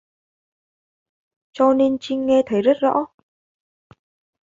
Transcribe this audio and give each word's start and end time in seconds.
Cho 1.53 1.73
nên 1.73 1.97
trinh 2.01 2.25
nghe 2.25 2.41
thấy 2.45 2.61
rất 2.61 2.73
rõ 2.81 3.05